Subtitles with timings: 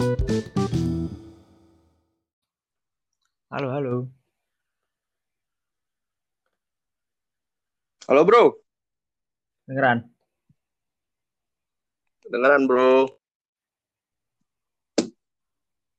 [0.00, 0.16] Halo,
[3.68, 4.08] halo.
[8.08, 8.56] Halo bro,
[9.68, 10.08] Dengeran?
[12.32, 13.12] dengeran bro.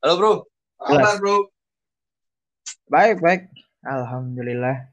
[0.02, 0.50] Halo bro,
[0.82, 1.54] apa kabar bro?
[2.90, 3.54] Baik, baik.
[3.86, 4.90] Alhamdulillah.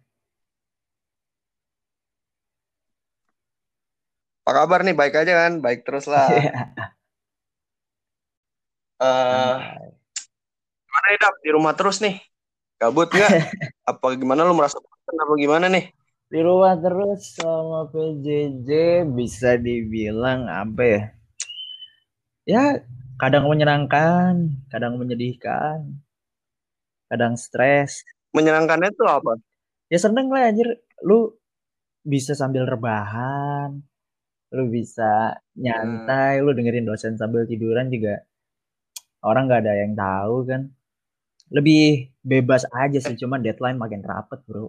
[4.44, 4.92] Apa kabar nih?
[4.92, 5.64] Baik aja kan?
[5.64, 6.28] Baik terus lah.
[8.98, 9.54] Eh,
[10.82, 11.34] gimana Dap?
[11.38, 12.18] Di rumah terus nih?
[12.82, 13.30] Gabut nggak?
[13.90, 15.94] apa gimana lu merasa bosan apa gimana nih?
[16.26, 18.70] Di rumah terus sama PJJ
[19.14, 21.02] bisa dibilang apa ya?
[22.42, 22.62] Ya,
[23.22, 26.02] kadang menyenangkan, kadang menyedihkan,
[27.06, 28.02] kadang stres.
[28.34, 29.38] Menyenangkannya tuh apa?
[29.94, 30.66] Ya seneng lah anjir.
[31.06, 31.38] Lu
[32.02, 33.78] bisa sambil rebahan,
[34.50, 38.26] lu bisa nyantai, lu dengerin dosen sambil tiduran juga
[39.24, 40.62] orang nggak ada yang tahu kan.
[41.48, 44.68] Lebih bebas aja sih, cuman deadline makin rapet bro.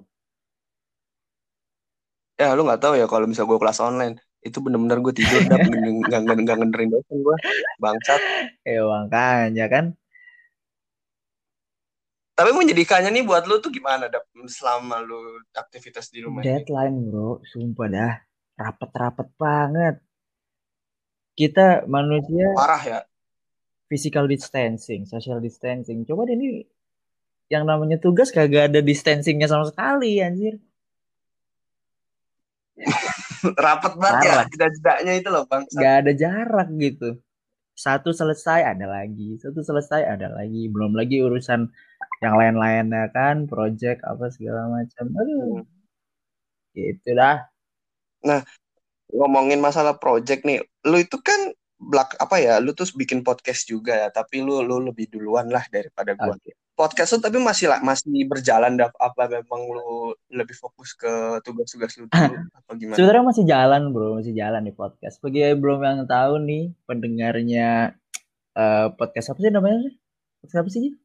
[2.40, 5.60] Ya lu nggak tahu ya kalau misal gue kelas online itu bener-bener gue tidur Dap
[5.68, 7.36] nggak ngedengerin dosen gue
[7.84, 8.22] bangsat.
[8.64, 9.86] Eh makanya kan.
[12.40, 16.40] Tapi menyedihkannya nih buat lu tuh gimana Dap selama lu aktivitas di rumah?
[16.40, 16.48] ini?
[16.48, 18.14] Deadline bro, sumpah dah.
[18.56, 19.96] Rapet-rapet banget.
[21.36, 23.00] Kita manusia Parah ya.
[23.90, 26.06] Physical distancing, social distancing.
[26.06, 26.64] Coba deh ini
[27.50, 30.62] yang namanya tugas kagak ada distancingnya sama sekali anjir.
[33.66, 35.80] Rapet banget ya jeda-jedanya itu loh bangsat.
[35.82, 37.18] Gak ada jarak gitu.
[37.74, 40.68] Satu selesai ada lagi, satu selesai ada lagi.
[40.68, 41.72] Belum lagi urusan
[42.20, 45.06] yang lain-lainnya kan, project apa segala macam.
[45.16, 45.66] Aduh, Hmm.
[46.76, 47.48] gitu dah.
[49.10, 51.50] ngomongin masalah project nih, lu itu kan
[51.80, 55.64] belak apa ya, lu tuh bikin podcast juga ya, tapi lu lu lebih duluan lah
[55.72, 56.36] daripada gua.
[56.36, 56.52] Oke.
[56.76, 58.96] Podcast lu tapi masih lah masih berjalan Dap.
[59.00, 62.96] apa memang lu lebih fokus ke tugas-tugas lu dulu apa gimana?
[63.00, 65.24] Sebenarnya masih jalan bro, masih jalan nih podcast.
[65.24, 67.96] Bagi yang belum yang tahu nih pendengarnya
[68.60, 69.92] eh, podcast apa sih namanya?
[70.44, 70.96] Podcast apa sih?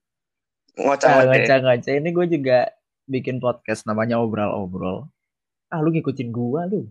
[0.74, 1.94] Ngoceh Ah, ngoceh.
[2.02, 2.58] Ini gue juga
[3.06, 5.08] bikin podcast namanya obrol-obrol.
[5.68, 6.88] Ah lu ngikutin gua lu.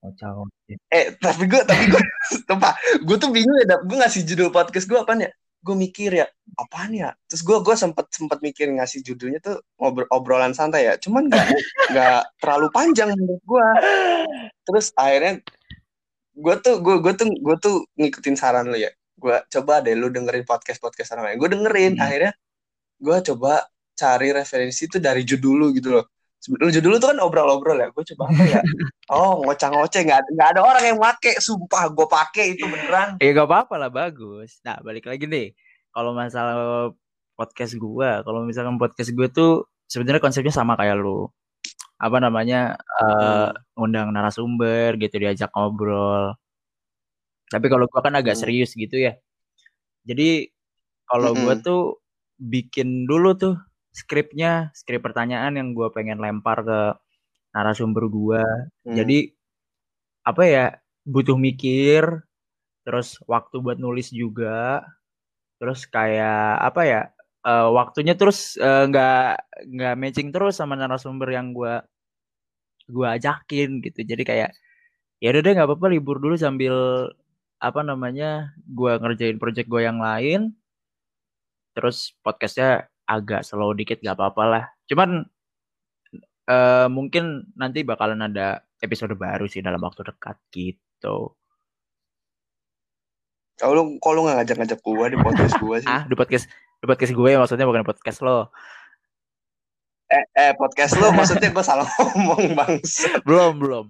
[0.00, 0.76] Ngoceh-ngoceh.
[0.88, 2.02] Eh, tapi gua tapi gua
[2.48, 2.72] sumpah,
[3.04, 3.76] gua tuh bingung ya.
[3.84, 5.30] Gua ngasih judul podcast gua apaan ya?
[5.60, 6.24] Gue mikir ya,
[6.56, 7.12] apaan ya?
[7.28, 10.96] Terus gua gua sempet sempet mikir ngasih judulnya tuh ngobrol obrolan santai ya.
[10.96, 11.46] Cuman nggak
[11.92, 13.68] nggak terlalu panjang menurut gua.
[14.64, 15.44] Terus akhirnya
[16.40, 18.88] gue tuh gue gue tuh gue tuh ngikutin saran lu ya
[19.20, 22.04] gue coba deh lu dengerin podcast podcast orang lain gue dengerin Hmm.
[22.06, 22.32] akhirnya
[22.96, 23.52] gue coba
[23.92, 26.08] cari referensi tuh dari judul lu gitu loh
[26.40, 28.60] Sebelum judul lu tuh kan obrol-obrol ya gue coba apa ya
[29.12, 33.44] oh ngoceh-ngoceh nggak nggak ada orang yang make sumpah gue pakai itu beneran Ya gak
[33.44, 34.56] apa-apa lah bagus.
[34.64, 35.52] Nah balik lagi nih.
[35.92, 36.90] Kalau masalah
[37.36, 41.28] podcast gua, kalau misalkan podcast gue tuh sebenarnya konsepnya sama kayak lu.
[42.00, 42.80] Apa namanya?
[42.80, 46.32] eh undang narasumber gitu diajak ngobrol.
[47.50, 48.42] Tapi kalau gua kan agak Hmm.
[48.48, 49.18] serius gitu ya.
[50.08, 50.48] Jadi
[51.04, 51.66] kalau gua Mm-mm.
[51.66, 51.82] tuh
[52.40, 53.60] bikin dulu tuh
[53.92, 56.80] skripnya, skrip pertanyaan yang gua pengen lempar ke
[57.54, 58.44] narasumber gua.
[58.86, 58.96] Hmm.
[58.98, 59.34] Jadi
[60.26, 60.66] apa ya?
[61.08, 62.04] Butuh mikir,
[62.86, 64.84] terus waktu buat nulis juga,
[65.60, 67.02] terus kayak apa ya?
[67.46, 69.20] eh, waktunya terus eh, nggak
[69.74, 71.84] nggak matching terus sama narasumber yang gua
[72.90, 74.00] gua ajakin gitu.
[74.04, 74.50] Jadi kayak
[75.22, 76.74] ya udah deh nggak apa-apa libur dulu sambil
[77.60, 80.40] apa namanya gua ngerjain project gua yang lain
[81.74, 84.64] terus podcastnya agak slow dikit nggak apa-apa lah.
[84.86, 85.26] Cuman
[86.46, 91.34] eh, mungkin nanti bakalan ada episode baru sih dalam waktu dekat gitu.
[93.60, 95.90] Kalau lu kalau nggak ngajak-ngajak gue di podcast gue sih?
[95.92, 96.46] Ah di podcast
[96.80, 98.48] di podcast gue maksudnya bukan podcast lo.
[100.10, 103.20] Eh, eh podcast lu maksudnya gue salah ngomong bangsa.
[103.26, 103.86] Belum belum.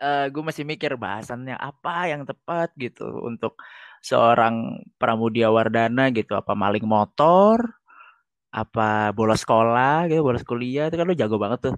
[0.00, 3.60] Eh gue masih mikir bahasannya apa yang tepat gitu untuk
[4.02, 7.81] seorang Pramudia Wardana gitu apa maling motor
[8.52, 11.74] apa bolos sekolah gitu bolos kuliah itu kan lu jago banget tuh.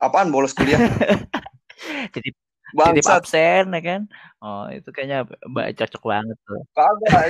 [0.00, 0.80] Apaan bolos kuliah?
[2.16, 3.20] Titip titip bangsat.
[3.20, 4.00] absen ya kan?
[4.40, 6.60] Oh itu kayaknya mbak cocok banget tuh.
[6.72, 7.24] Kagak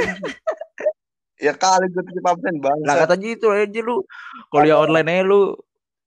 [1.39, 4.07] ya kali gue titip absen lah bangsat katanya itu aja lu
[4.55, 5.59] kuliah online aja lu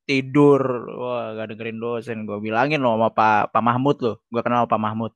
[0.07, 0.63] tidur.
[0.95, 2.23] Wah gak dengerin dosen.
[2.23, 5.11] Gue bilangin lo sama Pak Pak Mahmud lo gue kenal Pak Mahmud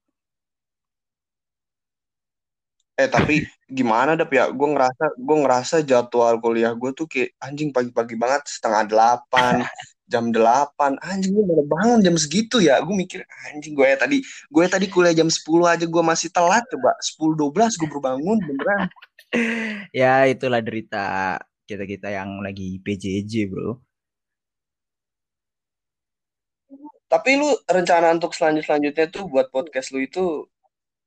[2.95, 4.47] Eh tapi gimana dap ya?
[4.55, 9.67] Gue ngerasa gue ngerasa jadwal kuliah gue tuh kayak anjing pagi-pagi banget setengah delapan
[10.11, 12.79] jam 8 anjing gue baru bangun jam segitu ya.
[12.79, 16.29] Gue mikir anjing gue ya tadi gue ya tadi kuliah jam 10 aja gue masih
[16.31, 16.95] telat coba.
[17.03, 18.87] 10 12 gue baru bangun beneran.
[19.91, 21.35] Ya itulah derita
[21.67, 23.83] kita kita yang lagi PJJ bro.
[27.11, 30.47] Tapi lu rencana untuk selanjut selanjutnya tuh buat podcast lu itu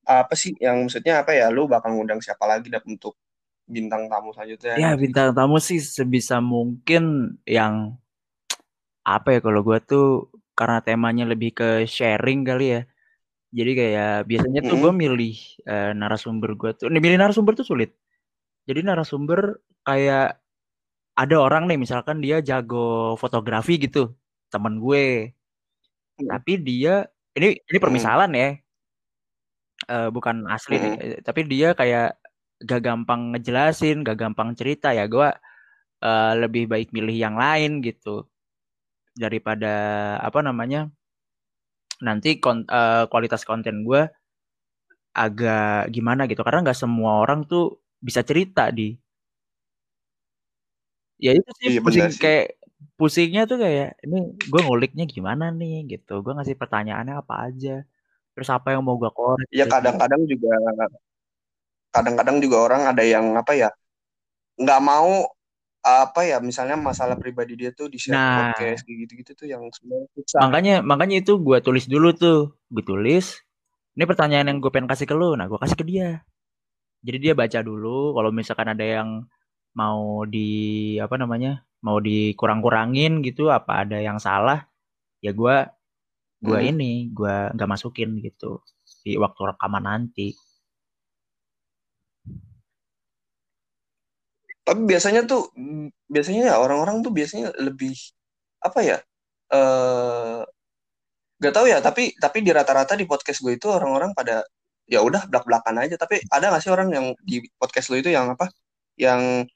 [0.08, 1.52] apa sih yang maksudnya apa ya?
[1.52, 3.20] Lu bakal ngundang siapa lagi dap untuk
[3.68, 4.80] bintang tamu selanjutnya?
[4.80, 8.00] Ya bintang tamu sih sebisa mungkin yang
[9.04, 12.82] apa ya kalau gue tuh karena temanya lebih ke sharing kali ya.
[13.48, 15.36] Jadi kayak biasanya tuh gue milih
[15.68, 17.92] uh, narasumber gue tuh nih milih narasumber tuh sulit.
[18.64, 20.40] Jadi narasumber kayak
[21.16, 24.16] ada orang nih misalkan dia jago fotografi gitu
[24.48, 25.36] temen gue.
[26.18, 26.34] Hmm.
[26.34, 27.06] tapi dia
[27.38, 28.40] ini ini permisalan hmm.
[28.42, 28.50] ya
[29.88, 30.84] uh, bukan asli hmm.
[30.84, 30.94] nih
[31.24, 32.20] tapi dia kayak
[32.62, 35.06] gak gampang ngejelasin gak gampang cerita ya.
[35.06, 35.28] Gue
[36.02, 38.26] uh, lebih baik milih yang lain gitu
[39.18, 39.74] daripada
[40.22, 40.90] apa namanya
[41.98, 44.06] nanti kon, uh, kualitas konten gue
[45.14, 46.42] agak gimana gitu.
[46.46, 48.94] Karena nggak semua orang tuh bisa cerita di.
[51.18, 52.46] Ya itu sih iya, pusing kayak
[52.94, 55.86] pusingnya tuh kayak ini gue nguliknya gimana nih?
[55.98, 56.22] gitu.
[56.22, 57.82] Gue ngasih pertanyaannya apa aja
[58.38, 59.74] terus apa yang mau gue korek ya gitu.
[59.74, 60.54] kadang-kadang juga
[61.90, 63.68] kadang-kadang juga orang ada yang apa ya
[64.54, 65.26] nggak mau
[65.82, 70.10] apa ya misalnya masalah pribadi dia tuh di share nah, podcast gitu-gitu tuh yang sebenarnya
[70.12, 70.40] susah.
[70.44, 73.40] Makanya makanya itu gue tulis dulu tuh, gue tulis.
[73.96, 76.20] Ini pertanyaan yang gue pengen kasih ke lu, nah gue kasih ke dia.
[77.00, 79.24] Jadi dia baca dulu, kalau misalkan ada yang
[79.78, 84.66] mau di apa namanya mau dikurang-kurangin gitu apa ada yang salah
[85.22, 85.56] ya gue
[86.38, 86.70] gue hmm.
[86.70, 88.62] ini gue nggak masukin gitu.
[89.02, 90.34] Di waktu rekaman nanti.
[94.62, 95.48] Tapi biasanya tuh
[96.12, 97.96] biasanya ya orang-orang tuh biasanya lebih
[98.60, 98.98] apa ya
[99.48, 100.42] eh
[101.38, 104.42] gak tahu ya tapi tapi di rata-rata di podcast gue itu orang-orang pada
[104.88, 105.94] ya udah belak belakan aja.
[106.00, 108.48] Tapi ada gak sih orang yang di podcast lo itu yang apa?
[108.96, 109.52] Yang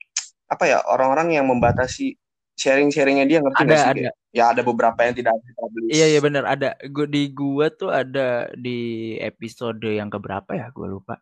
[0.52, 2.21] apa ya orang-orang yang membatasi
[2.56, 3.90] sharing-sharingnya dia ngerti ada, sih?
[3.90, 4.10] Ada.
[4.32, 5.92] Ya ada beberapa yang tidak publish.
[5.92, 6.68] Iya iya benar ada.
[6.88, 11.20] Gue di gua tuh ada di episode yang keberapa ya gue lupa.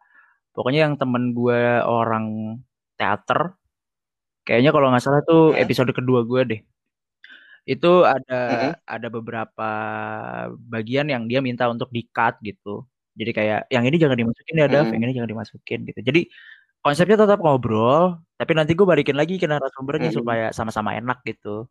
[0.55, 2.59] Pokoknya yang temen gue orang
[2.99, 3.55] teater.
[4.47, 5.63] Kayaknya kalau nggak salah tuh hmm?
[5.63, 6.61] episode kedua gue deh.
[7.67, 8.41] Itu ada
[8.71, 8.73] hmm?
[8.87, 9.71] ada beberapa
[10.59, 12.87] bagian yang dia minta untuk di cut gitu.
[13.15, 14.95] Jadi kayak yang ini jangan dimasukin ya, Dav, hmm.
[14.97, 16.01] yang ini jangan dimasukin gitu.
[16.01, 16.21] Jadi
[16.81, 20.17] konsepnya tetap ngobrol, tapi nanti gue balikin lagi ke narasumbernya hmm.
[20.17, 21.69] supaya sama-sama enak gitu.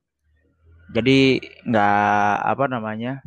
[0.89, 1.37] Jadi
[1.69, 3.21] nggak apa namanya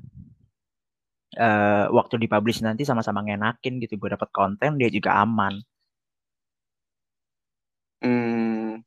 [1.38, 3.98] uh, waktu dipublish nanti sama-sama ngenakin gitu.
[3.98, 5.58] Gue dapat konten dia juga aman.
[8.02, 8.82] Hmm.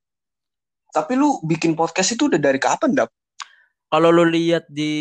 [0.91, 3.11] Tapi lu bikin podcast itu udah dari kapan, Dap?
[3.91, 4.95] Kalau lu lihat di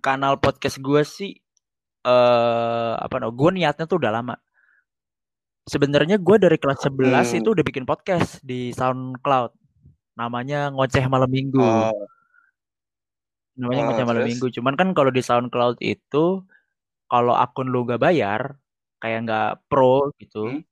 [0.00, 1.36] kanal podcast gue sih,
[2.04, 4.36] uh, apa no, gue niatnya tuh udah lama
[5.62, 7.38] Sebenarnya gue dari kelas 11 hmm.
[7.38, 9.54] itu udah bikin podcast di SoundCloud.
[10.18, 11.62] Namanya Ngoceh Malam Minggu.
[11.62, 11.94] Oh.
[13.54, 14.50] Namanya oh, Ngoceh Malam Minggu.
[14.50, 16.42] Cuman kan kalau di SoundCloud itu
[17.06, 18.58] kalau akun lu gak bayar,
[18.98, 20.50] kayak nggak pro gitu.
[20.50, 20.66] Hmm.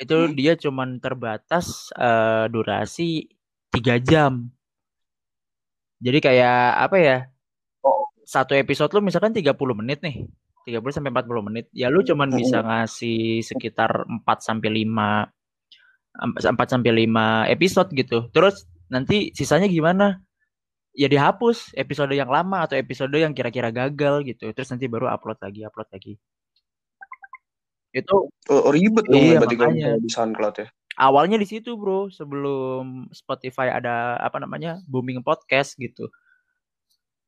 [0.00, 0.32] Itu hmm.
[0.40, 3.28] dia cuman terbatas uh, durasi
[3.76, 4.48] tiga jam.
[6.00, 7.18] Jadi kayak apa ya?
[7.84, 8.08] Oh.
[8.24, 10.24] Satu episode lu misalkan 30 menit nih
[10.64, 11.66] 30 sampai 40 menit.
[11.70, 15.28] Ya lu cuman bisa ngasih sekitar 4 sampai 5
[16.40, 18.18] 4 sampai 5 episode gitu.
[18.32, 20.24] Terus nanti sisanya gimana?
[20.94, 24.50] Ya dihapus episode yang lama atau episode yang kira-kira gagal gitu.
[24.54, 26.14] Terus nanti baru upload lagi, upload lagi.
[27.94, 30.68] Itu oh, ribet dong iya, berarti kalau di SoundCloud ya.
[30.94, 34.78] Awalnya di situ, Bro, sebelum Spotify ada apa namanya?
[34.86, 36.06] booming podcast gitu.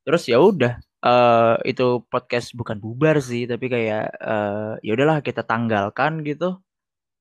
[0.07, 5.45] Terus ya udah, uh, itu podcast bukan bubar sih tapi kayak uh, ya udahlah kita
[5.45, 6.61] tanggalkan gitu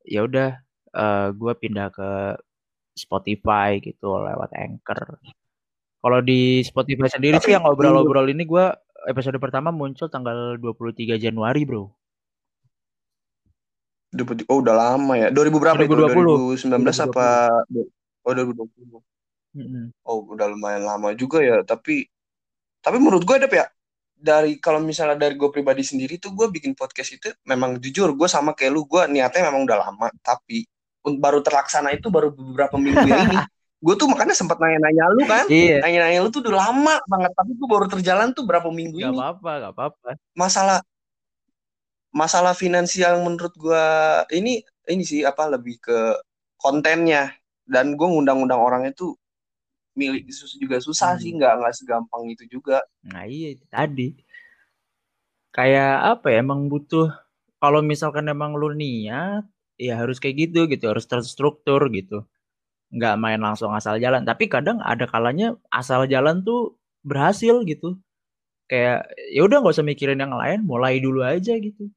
[0.05, 0.61] ya udah
[0.95, 2.39] uh, gue pindah ke
[2.95, 5.19] Spotify gitu lewat Anchor
[5.99, 8.65] kalau di Spotify sendiri tapi, sih yang ngobrol-ngobrol ini gue
[9.09, 11.91] episode pertama muncul tanggal 23 Januari bro
[14.47, 15.27] Oh udah lama ya.
[15.27, 15.91] 2000 berapa 2020.
[15.91, 16.71] itu?
[16.71, 17.03] 2019 2020.
[17.11, 17.27] apa?
[18.23, 19.03] Oh 2020.
[19.55, 19.85] Mm -hmm.
[20.07, 21.59] Oh udah lumayan lama juga ya.
[21.67, 22.07] Tapi
[22.85, 23.65] tapi menurut gue ada ya
[24.15, 28.29] dari kalau misalnya dari gue pribadi sendiri tuh gue bikin podcast itu memang jujur gue
[28.29, 30.69] sama kayak lu gue niatnya memang udah lama tapi
[31.13, 33.37] baru terlaksana itu baru beberapa minggu ya ini.
[33.85, 35.45] Gue tuh makanya sempat nanya-nanya lu kan?
[35.45, 35.77] Iya.
[35.85, 39.13] nanya-nanya lu tuh udah lama banget tapi gue baru terjalan tuh berapa minggu gak ini.
[39.13, 40.09] gak apa-apa gak apa-apa.
[40.33, 40.79] Masalah
[42.09, 43.85] masalah finansial menurut gue
[44.33, 46.17] ini ini sih apa lebih ke
[46.57, 47.29] kontennya.
[47.61, 49.13] Dan gue ngundang-undang orang itu
[49.95, 50.27] milik
[50.59, 51.21] juga susah hmm.
[51.23, 52.83] sih nggak nggak segampang itu juga.
[53.07, 54.13] Nah iya tadi.
[55.55, 57.15] Kayak apa ya emang butuh
[57.63, 59.47] kalau misalkan emang lu niat
[59.79, 60.91] ya harus kayak gitu gitu.
[60.91, 62.27] Harus terstruktur gitu.
[62.91, 64.27] Nggak main langsung asal jalan.
[64.27, 66.75] Tapi kadang ada kalanya asal jalan tuh
[67.07, 67.95] berhasil gitu.
[68.67, 71.87] Kayak ya udah nggak usah mikirin yang lain mulai dulu aja gitu.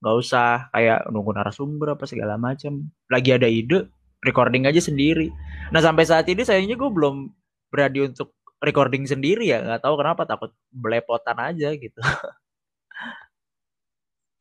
[0.00, 2.88] Nggak usah kayak nunggu narasumber apa segala macam.
[3.12, 3.92] Lagi ada ide
[4.24, 5.28] recording aja sendiri.
[5.70, 7.28] Nah sampai saat ini sayangnya gue belum
[7.68, 8.32] berani untuk
[8.64, 9.60] recording sendiri ya.
[9.60, 12.00] Nggak tahu kenapa takut belepotan aja gitu.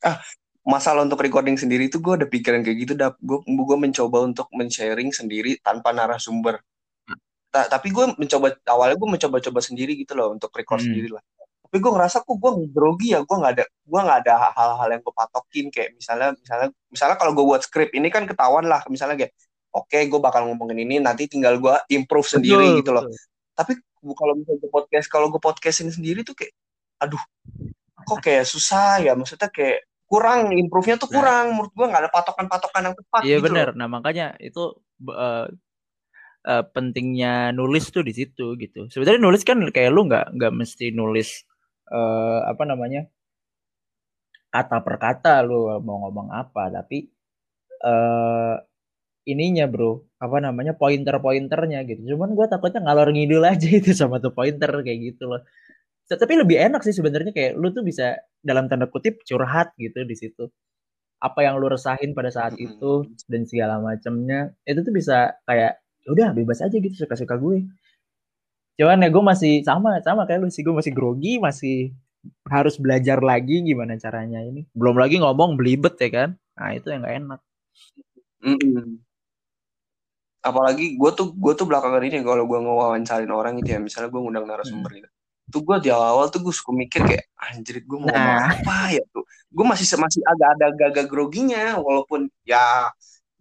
[0.03, 0.19] Ah
[0.63, 4.47] masalah untuk recording sendiri itu gue ada pikiran kayak gitu dah gue gue mencoba untuk
[4.55, 6.59] men-sharing sendiri tanpa narasumber.
[7.51, 10.87] Ta tapi gue mencoba awalnya gue mencoba-coba sendiri gitu loh untuk record hmm.
[10.87, 11.23] sendiri lah.
[11.67, 15.01] Tapi gue ngerasa kok gue grogi ya gue nggak ada gue nggak ada hal-hal yang
[15.03, 15.65] gue patokin.
[15.71, 18.83] Kayak misalnya misalnya misalnya kalau gue buat script ini kan ketahuan lah.
[18.87, 19.33] Misalnya kayak
[19.73, 23.05] oke okay, gue bakal ngomongin ini nanti tinggal gue improve sendiri betul, gitu loh.
[23.57, 23.73] tapi
[24.13, 26.53] kalau misalnya podcast kalau gue podcastin sendiri tuh kayak
[26.99, 27.23] aduh
[28.03, 29.15] kok kayak susah ya?
[29.15, 31.15] Maksudnya kayak kurang improve-nya tuh nah.
[31.15, 34.77] kurang nah, menurut gue nggak ada patokan-patokan yang tepat iya gitu benar nah makanya itu
[35.09, 35.49] uh,
[36.45, 38.85] uh, pentingnya nulis tuh di situ gitu.
[38.91, 41.41] Sebenarnya nulis kan kayak lu nggak nggak mesti nulis
[41.89, 43.07] uh, apa namanya
[44.53, 46.69] kata per kata lu mau ngomong apa.
[46.69, 47.09] Tapi
[47.81, 48.55] uh,
[49.23, 50.03] ininya bro.
[50.19, 52.15] Apa namanya pointer-pointernya gitu.
[52.15, 55.41] Cuman gue takutnya ngalor ngidul aja itu sama tuh pointer kayak gitu loh.
[56.03, 60.15] Tapi lebih enak sih sebenarnya kayak lu tuh bisa dalam tanda kutip curhat gitu di
[60.19, 60.51] situ.
[61.23, 66.09] Apa yang lu resahin pada saat itu dan segala macamnya itu tuh bisa kayak ya
[66.11, 67.63] udah bebas aja gitu suka-suka gue.
[68.75, 70.61] Cuman ya gue masih sama sama kayak lu sih.
[70.67, 71.95] Gue masih grogi masih
[72.47, 74.67] harus belajar lagi gimana caranya ini.
[74.75, 76.29] Belum lagi ngomong belibet ya kan?
[76.59, 77.39] Nah itu yang gak enak.
[78.43, 78.99] Mm.
[80.43, 84.21] Apalagi gue tuh gue tuh belakangan ini kalau gue ngewawancarin orang gitu ya misalnya gue
[84.21, 85.09] ngundang narasumber gitu.
[85.47, 88.51] Tuh gue di awal tuh gue suka mikir kayak anjir gue mau nah.
[88.51, 89.23] apa ya tuh?
[89.47, 92.91] Gue masih masih agak ada agak groginya walaupun ya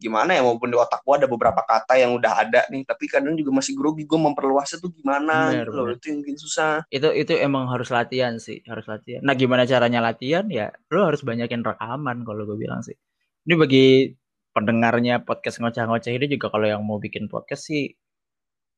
[0.02, 3.38] gimana ya walaupun di otak gue ada beberapa kata yang udah ada nih tapi kadang
[3.38, 5.94] juga masih grogi gue memperluasnya tuh gimana bener, gitu loh.
[5.94, 6.74] itu yang mungkin susah.
[6.90, 9.22] Itu itu emang harus latihan sih harus latihan.
[9.22, 10.46] Nah gimana caranya latihan?
[10.50, 12.98] Ya lo harus banyakin rekaman kalau gue bilang sih.
[13.46, 14.10] Ini bagi
[14.52, 17.96] pendengarnya podcast ngoceh-ngoceh ini juga kalau yang mau bikin podcast sih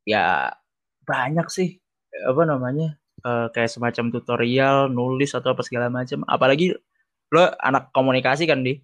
[0.07, 0.50] ya
[1.04, 1.78] banyak sih
[2.14, 6.23] apa namanya uh, kayak semacam tutorial nulis atau apa segala macam.
[6.28, 6.76] Apalagi
[7.33, 8.78] lo anak komunikasi kan di?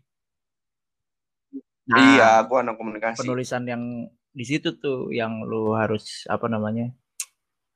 [1.90, 3.22] Nah, iya gua anak komunikasi.
[3.22, 3.82] penulisan yang
[4.30, 6.94] di situ tuh yang lo harus apa namanya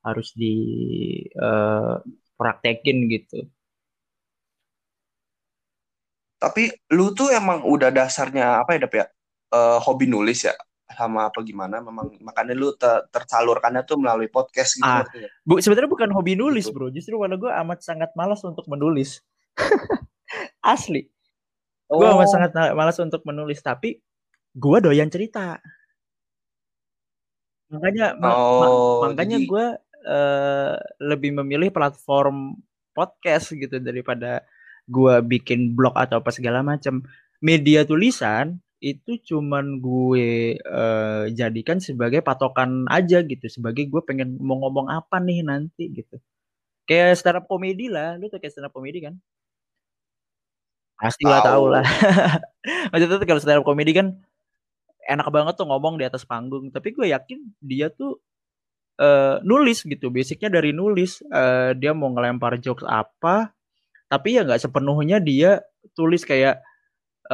[0.07, 0.55] harus di
[1.35, 1.99] uh,
[2.39, 3.43] praktekin gitu
[6.45, 9.07] tapi lu tuh emang udah dasarnya apa ya dap ya?
[9.49, 10.53] Uh, hobi nulis ya?
[10.93, 11.81] Sama apa gimana?
[11.81, 14.85] Memang makanya lu ter tersalurkannya tuh melalui podcast gitu.
[14.85, 15.09] Ah,
[15.41, 16.77] bu sebenarnya bukan hobi nulis gitu.
[16.77, 16.93] bro.
[16.93, 19.25] Justru karena gue amat sangat malas untuk menulis.
[20.61, 21.09] Asli.
[21.89, 22.01] Oh.
[22.01, 24.05] gue amat sangat malas untuk menulis tapi
[24.53, 25.57] gue doyan cerita.
[27.73, 28.67] Makanya ma ma
[29.09, 29.49] makanya jadi...
[29.49, 29.67] gue
[30.05, 32.61] uh, lebih memilih platform
[32.93, 34.45] podcast gitu daripada
[34.85, 37.05] gue bikin blog atau apa segala macam
[37.41, 44.61] media tulisan itu cuman gue uh, jadikan sebagai patokan aja gitu sebagai gue pengen mau
[44.61, 46.21] ngomong apa nih nanti gitu.
[46.85, 49.17] Kayak stand up komedi lah lu tuh kayak stand up komedi kan?
[51.01, 51.85] Pasti lah tahu lah.
[52.93, 54.21] Maksudnya tuh kalau stand up komedi kan
[55.09, 58.21] enak banget tuh ngomong di atas panggung tapi gue yakin dia tuh
[59.01, 61.25] uh, nulis gitu basicnya dari nulis.
[61.33, 63.54] Uh, dia mau ngelempar jokes apa
[64.15, 65.59] tapi ya nggak sepenuhnya dia
[65.99, 66.63] tulis kayak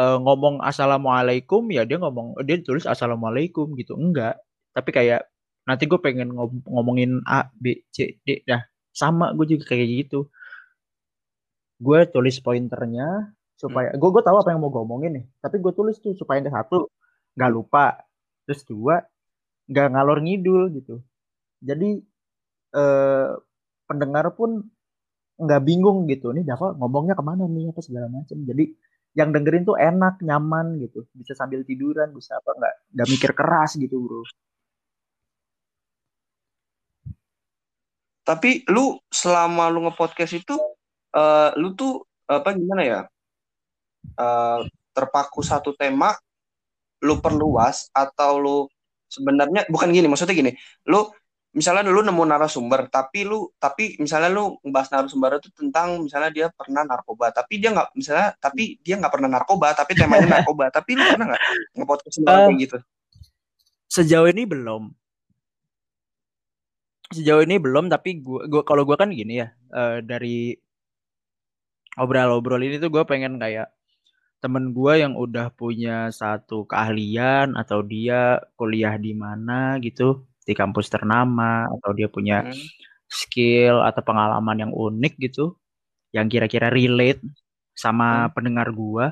[0.00, 4.00] uh, ngomong assalamualaikum ya dia ngomong dia tulis assalamualaikum gitu.
[4.00, 4.40] Enggak.
[4.72, 5.28] Tapi kayak
[5.68, 8.40] nanti gue pengen ngom ngomongin A B C D.
[8.48, 8.64] Dah
[8.96, 10.32] sama gue juga kayak gitu.
[11.76, 15.26] Gue tulis pointernya supaya gue gue tahu apa yang mau gue omongin nih.
[15.44, 16.88] Tapi gue tulis tuh supaya yang satu
[17.36, 18.00] nggak lupa.
[18.48, 19.04] Terus dua
[19.68, 21.04] nggak ngalor ngidul gitu.
[21.60, 22.00] Jadi
[22.72, 23.30] eh,
[23.84, 24.64] pendengar pun
[25.40, 27.72] nggak bingung gitu nih Dava ngomongnya ke mana nih?
[27.72, 28.64] apa segala macam jadi
[29.18, 31.02] yang dengerin tuh enak nyaman gitu.
[31.18, 34.22] Bisa sambil tiduran bisa apa nggak nggak mikir keras gitu bro.
[38.22, 40.54] Tapi lu selama lu ngepodcast itu
[41.18, 43.00] uh, lu tuh apa gimana ya?
[44.14, 44.62] Uh,
[44.94, 46.14] terpaku satu tema
[47.02, 48.56] lu perluas atau lu
[49.10, 50.52] sebenarnya bukan gini maksudnya gini.
[50.86, 51.10] Lu
[51.50, 56.46] misalnya lu nemu narasumber tapi lu tapi misalnya lu ngebahas narasumber itu tentang misalnya dia
[56.54, 60.94] pernah narkoba tapi dia nggak misalnya tapi dia nggak pernah narkoba tapi temanya narkoba tapi
[60.94, 61.42] lu pernah nggak
[61.74, 62.78] ngepodcast uh, kayak gitu?
[63.90, 64.94] sejauh ini belum.
[67.10, 70.54] Sejauh ini belum tapi gua, gua kalau gua kan gini ya uh, dari
[71.98, 73.74] obrol-obrol ini tuh gue pengen kayak
[74.38, 80.88] temen gue yang udah punya satu keahlian atau dia kuliah di mana gitu di kampus
[80.88, 82.56] ternama atau dia punya hmm.
[83.06, 85.56] skill atau pengalaman yang unik gitu
[86.10, 87.22] yang kira-kira relate
[87.76, 88.30] sama hmm.
[88.34, 89.06] pendengar gue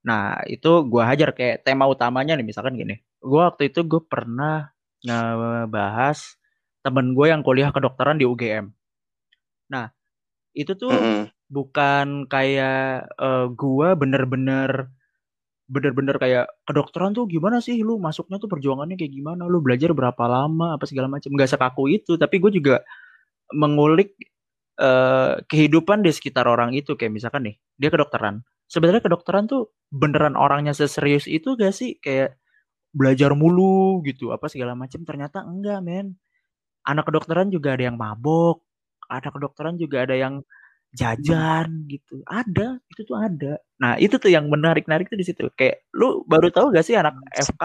[0.00, 4.72] nah itu gue hajar kayak tema utamanya nih misalkan gini gue waktu itu gue pernah
[5.04, 6.40] ngebahas
[6.80, 8.72] temen gue yang kuliah kedokteran di UGM
[9.68, 9.92] nah
[10.56, 14.88] itu tuh -hmm bukan kayak uh, gua bener-bener
[15.70, 17.78] bener-bener kayak kedokteran tuh gimana sih?
[17.86, 19.46] Lu masuknya tuh perjuangannya kayak gimana?
[19.46, 20.74] Lu belajar berapa lama?
[20.74, 22.82] apa segala macam nggak sekaku itu tapi gue juga
[23.54, 24.18] mengulik
[24.82, 26.98] uh, kehidupan di sekitar orang itu.
[26.98, 28.42] Kayak misalkan nih dia kedokteran.
[28.66, 31.98] Sebenarnya kedokteran tuh beneran orangnya seserius itu gak sih?
[31.98, 32.38] Kayak
[32.94, 36.18] belajar mulu gitu apa segala macam ternyata enggak men.
[36.86, 38.62] Anak kedokteran juga ada yang mabok
[39.10, 40.46] anak kedokteran juga ada yang
[40.94, 42.22] jajan gitu.
[42.26, 43.52] Ada itu tuh ada.
[43.78, 45.46] Nah itu tuh yang menarik narik tuh di situ.
[45.54, 47.62] Kayak lu baru tahu gak sih anak FK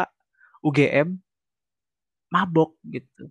[0.61, 1.17] UGM
[2.29, 3.29] mabok gitu?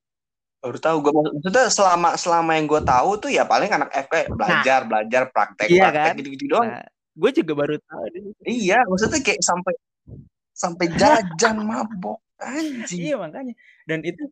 [0.65, 4.79] Baru tahu gue maksudnya selama selama yang gue tahu tuh ya paling anak FK belajar
[4.83, 6.15] nah, belajar praktek iya praktek kan?
[6.19, 6.69] gitu gitu doang.
[6.73, 6.85] Nah,
[7.15, 8.05] gue juga baru tahu
[8.49, 9.75] iya maksudnya kayak sampai
[10.57, 13.13] sampai jajan mabok anjing.
[13.13, 13.55] Iya makanya.
[13.85, 14.25] Dan itu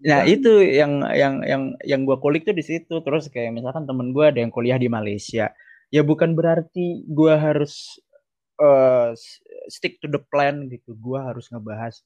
[0.00, 3.04] Nah itu yang yang yang yang gue kulik tuh di situ.
[3.04, 5.52] Terus kayak misalkan temen gue ada yang kuliah di Malaysia.
[5.92, 8.00] Ya bukan berarti gue harus
[8.62, 9.12] uh,
[9.68, 10.96] stick to the plan gitu.
[10.96, 12.00] Gue harus ngebahas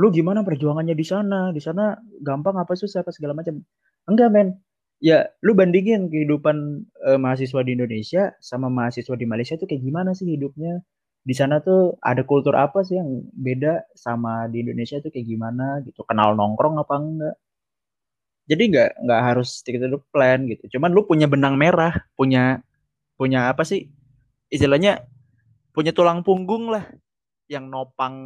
[0.00, 1.52] lu gimana perjuangannya di sana?
[1.52, 3.60] Di sana gampang apa susah apa segala macam.
[4.08, 4.48] Enggak men.
[5.02, 10.14] Ya lu bandingin kehidupan uh, mahasiswa di Indonesia sama mahasiswa di Malaysia tuh kayak gimana
[10.14, 10.80] sih hidupnya
[11.22, 15.78] di sana tuh ada kultur apa sih yang beda sama di Indonesia tuh kayak gimana
[15.86, 16.02] gitu?
[16.02, 17.36] Kenal nongkrong apa enggak?
[18.50, 20.66] Jadi nggak nggak harus stick to the plan gitu.
[20.78, 22.58] Cuman lu punya benang merah punya
[23.14, 23.86] punya apa sih?
[24.50, 25.06] Istilahnya
[25.70, 26.90] punya tulang punggung lah
[27.46, 28.18] yang nopang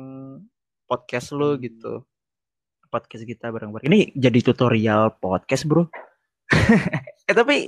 [0.88, 2.00] podcast lu gitu.
[2.88, 3.84] Podcast kita bareng-bareng.
[3.84, 5.84] Ini jadi tutorial podcast bro.
[7.26, 7.66] Eh tapi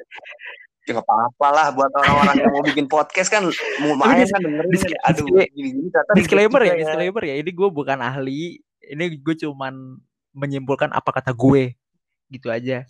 [0.89, 3.45] ya gak apa-apa lah buat orang-orang yang mau bikin podcast kan
[3.85, 5.13] mau main kan dengerin dis kan.
[5.13, 10.01] aduh gini-gini disclaimer ya disclaimer ya ini gue bukan ahli ini gue cuman
[10.33, 11.77] menyimpulkan apa kata gue
[12.33, 12.89] gitu aja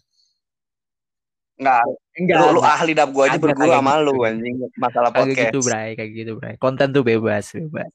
[1.58, 1.82] Enggak,
[2.14, 2.38] enggak.
[2.38, 4.30] Lu, lu ahli dap gue aja berguru sama lu gitu.
[4.30, 5.34] anjing masalah podcast.
[5.34, 6.54] Kayak gitu, Bray, kayak gitu, Bray.
[6.54, 7.90] Konten tuh bebas, bebas.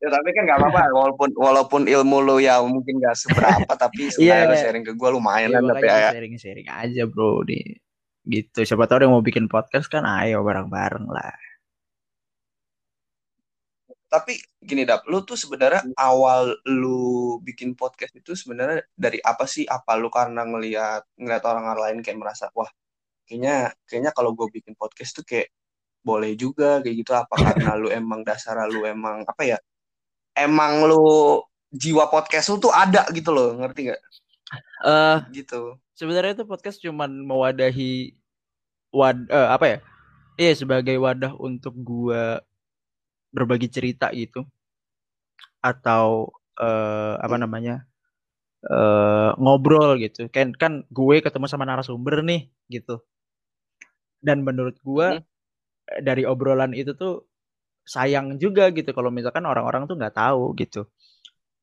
[0.00, 4.56] Ya tapi kan gak apa-apa walaupun walaupun ilmu lu ya mungkin gak seberapa tapi sebenarnya
[4.56, 6.10] yeah, sharing ke gue lumayan yeah, kan tapi ya.
[6.16, 7.76] Sharing-sharing aja, Bro, nih
[8.28, 8.58] gitu.
[8.62, 11.32] Siapa tahu yang mau bikin podcast kan ayo bareng-bareng lah.
[14.08, 19.64] Tapi gini dap lu tuh sebenarnya awal lu bikin podcast itu sebenarnya dari apa sih?
[19.68, 22.68] Apa lu karena ngelihat ngelihat orang lain kayak merasa wah
[23.28, 25.52] kayaknya kayaknya kalau gue bikin podcast tuh kayak
[26.00, 27.12] boleh juga kayak gitu.
[27.16, 29.58] Apa karena lu emang dasar lu emang apa ya
[30.36, 34.00] emang lu jiwa podcast lu tuh ada gitu loh ngerti gak?
[34.00, 35.76] Eh uh, gitu.
[35.92, 38.17] Sebenarnya itu podcast cuman mewadahi
[38.94, 39.78] wad uh, apa ya?
[40.38, 42.40] Iya sebagai wadah untuk gua
[43.34, 44.46] berbagi cerita gitu.
[45.60, 47.84] Atau uh, apa namanya?
[48.64, 50.26] Uh, ngobrol gitu.
[50.34, 53.02] Kan kan gue ketemu sama narasumber nih gitu.
[54.18, 55.24] Dan menurut gua hmm.
[56.02, 57.28] dari obrolan itu tuh
[57.88, 60.84] sayang juga gitu kalau misalkan orang-orang tuh nggak tahu gitu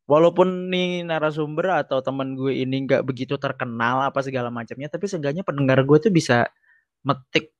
[0.10, 5.42] walaupun nih narasumber atau teman gue ini nggak begitu terkenal apa segala macamnya tapi seenggaknya
[5.46, 6.50] pendengar gue tuh bisa
[7.06, 7.54] metik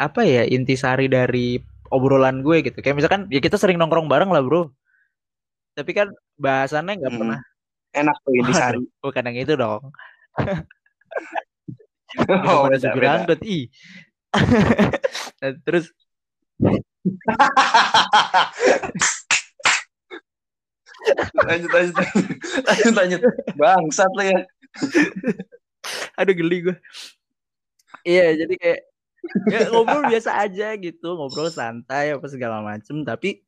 [0.00, 2.78] apa ya intisari dari obrolan gue gitu.
[2.80, 4.70] Kayak misalkan ya kita sering nongkrong bareng lah bro.
[5.74, 7.20] Tapi kan bahasannya nggak hmm.
[7.20, 7.40] pernah
[7.92, 8.80] enak tuh intisari.
[9.02, 9.82] Bukan yang itu dong.
[12.46, 13.66] oh, pada supir angkot ih.
[15.42, 15.90] nah, terus
[21.48, 23.20] lanjut lanjut lanjut lanjut
[23.56, 24.40] bangsat lo ya
[26.20, 26.76] aduh geli gue
[28.04, 28.80] iya jadi kayak
[29.52, 33.44] ya ngobrol biasa aja gitu ngobrol santai apa segala macem tapi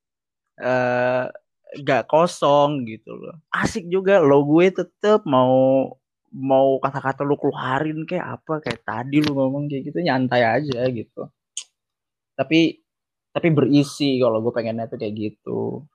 [0.60, 1.32] uh,
[1.80, 3.36] gak kosong gitu loh.
[3.48, 5.88] Asik juga lo gue tetep mau
[6.32, 11.28] mau kata-kata lu keluarin kayak apa kayak tadi lu ngomong kayak gitu nyantai aja gitu.
[12.36, 12.80] Tapi
[13.32, 15.88] tapi berisi kalau gue pengennya tuh kayak gitu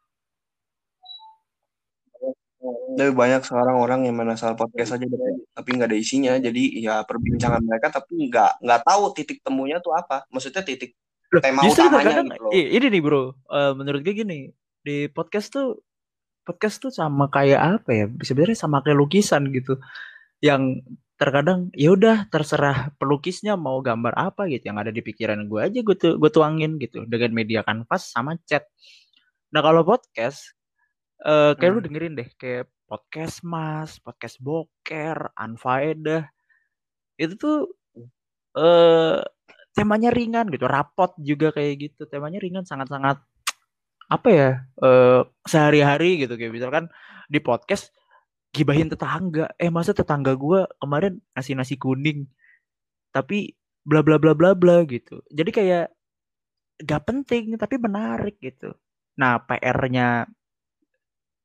[2.97, 5.05] tapi banyak sekarang orang yang main asal podcast aja
[5.53, 6.33] tapi nggak ada isinya.
[6.41, 10.25] Jadi ya perbincangan mereka tapi nggak nggak tahu titik temunya tuh apa.
[10.33, 10.97] Maksudnya titik
[11.43, 12.51] tema Justru utamanya gitu loh.
[12.51, 13.23] ini nih bro.
[13.45, 14.39] Uh, menurut gue gini
[14.81, 15.83] di podcast tuh
[16.41, 18.05] podcast tuh sama kayak apa ya?
[18.25, 19.77] Sebenarnya sama kayak lukisan gitu.
[20.41, 20.81] Yang
[21.17, 24.73] terkadang ya udah terserah pelukisnya mau gambar apa gitu.
[24.73, 27.05] Yang ada di pikiran gue aja gue tuh gue tuangin gitu.
[27.05, 28.65] Dengan media kanvas sama chat.
[29.53, 30.56] Nah kalau podcast
[31.25, 31.77] uh, kayak hmm.
[31.79, 36.29] lu dengerin deh kayak podcast mas podcast boker unfaedah
[37.17, 37.57] itu tuh
[38.57, 39.21] eh uh,
[39.77, 42.09] temanya ringan gitu rapot juga kayak gitu.
[42.09, 43.21] Temanya ringan sangat-sangat
[44.09, 44.49] apa ya
[44.81, 46.89] uh, sehari-hari gitu kayak misalkan
[47.29, 47.93] di podcast
[48.49, 49.53] gibahin tetangga.
[49.61, 52.25] Eh masa tetangga gue kemarin ngasih nasi kuning
[53.13, 53.53] tapi
[53.85, 55.21] bla bla bla bla bla gitu.
[55.29, 55.87] Jadi kayak
[56.81, 58.73] gak penting tapi menarik gitu.
[59.21, 60.25] Nah PR-nya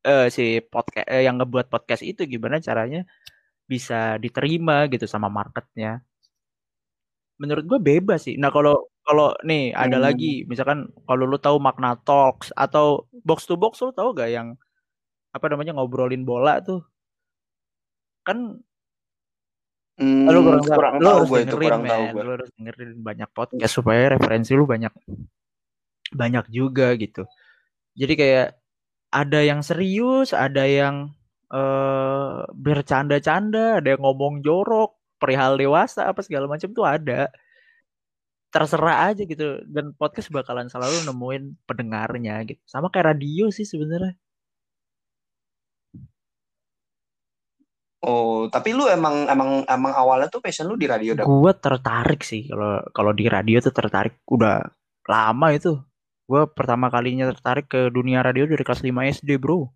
[0.07, 3.07] uh, si podcast uh, yang ngebuat podcast itu gimana caranya
[3.67, 6.03] bisa diterima gitu sama marketnya
[7.41, 10.05] menurut gue bebas sih nah kalau kalau nih ada hmm.
[10.05, 14.55] lagi misalkan kalau lu tahu makna talks atau box to box lu tahu gak yang
[15.33, 16.85] apa namanya ngobrolin bola tuh
[18.23, 18.63] kan
[19.99, 22.23] hmm, lu kurang, kurang lu tahu harus gue dengerin, itu kurang tahu gue.
[22.23, 24.93] Lu harus dengerin banyak podcast supaya referensi lu banyak
[26.13, 27.25] banyak juga gitu.
[27.97, 28.62] Jadi kayak
[29.13, 31.13] ada yang serius, ada yang
[31.53, 37.29] uh, bercanda-canda, ada yang ngomong jorok, perihal dewasa apa segala macam tuh ada.
[38.53, 42.61] Terserah aja gitu dan podcast bakalan selalu nemuin pendengarnya gitu.
[42.69, 44.17] Sama kayak radio sih sebenarnya.
[48.03, 51.29] Oh, tapi lu emang emang emang awalnya tuh passion lu di radio dong?
[51.31, 54.59] Gue tertarik sih kalau kalau di radio tuh tertarik udah
[55.07, 55.79] lama itu.
[56.33, 59.69] Gue pertama kalinya tertarik ke dunia radio dari kelas 5 SD, Bro.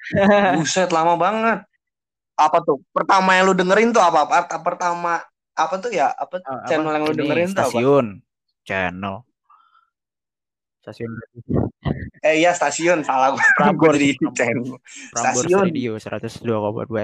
[0.56, 1.60] Buset, lama banget.
[2.40, 2.80] Apa tuh?
[2.88, 4.24] Pertama yang lu dengerin tuh apa?
[4.24, 4.56] apa?
[4.64, 5.20] Pertama
[5.52, 6.08] apa tuh ya?
[6.16, 6.96] Apa, uh, channel apa?
[6.96, 7.76] yang lu dengerin tuh apa?
[7.76, 8.06] Stasiun.
[8.64, 9.14] Channel.
[10.80, 11.12] Stasiun
[12.24, 14.80] eh iya stasiun salah gue Prambors, di channel
[15.12, 16.40] stasiun Radio 102,2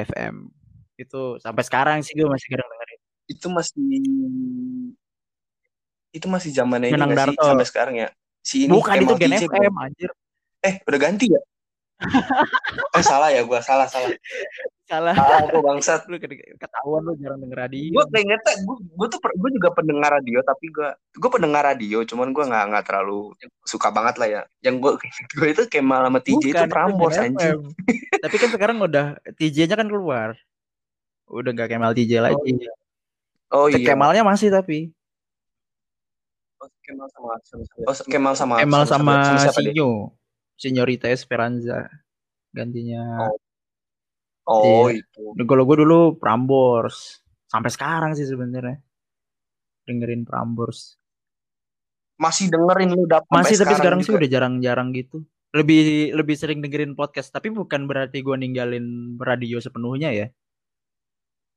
[0.09, 0.49] FM
[0.97, 3.85] itu sampai sekarang sih gue masih kadang dengerin itu masih
[6.11, 7.37] itu masih zamannya ini sih?
[7.39, 8.09] Sampai sekarang ya?
[8.41, 10.11] Si ini bukan itu Gen FM anjir.
[10.65, 11.41] Eh udah ganti ya?
[12.97, 14.09] Eh salah ya gue salah salah.
[14.89, 15.15] Salah.
[15.15, 16.09] Salah gue bangsat.
[16.09, 17.93] Lu ketahuan lu jarang denger radio.
[18.01, 22.33] Gue keingetnya gue gue tuh gue juga pendengar radio tapi gue gue pendengar radio cuman
[22.33, 24.43] gue nggak nggak terlalu suka banget lah ya.
[24.65, 24.93] Yang gue
[25.39, 27.61] gue itu kayak malam TJ Bukan, itu Prambors anjing.
[28.19, 30.29] Tapi kan sekarang udah TJ-nya kan keluar.
[31.31, 32.35] Udah nggak Kemal TJ lagi.
[32.35, 32.73] Oh, iya.
[33.55, 33.87] oh iya.
[33.87, 34.91] Kemalnya masih tapi
[36.85, 37.27] Kemal sama
[37.89, 40.13] oh, Kemal sama Kemal sama, sama, sama Sinyo.
[40.61, 41.89] Senyorita Esperanza
[42.53, 43.33] gantinya.
[44.45, 45.01] Oh, oh iya.
[45.01, 45.23] itu.
[45.47, 48.77] Kalau gue dulu Prambors sampai sekarang sih sebenarnya
[49.89, 51.01] dengerin Prambors.
[52.21, 55.25] Masih dengerin lu dapat Masih tapi sekarang, sekarang sih udah jarang-jarang gitu.
[55.57, 60.27] Lebih lebih sering dengerin podcast tapi bukan berarti gue ninggalin radio sepenuhnya ya.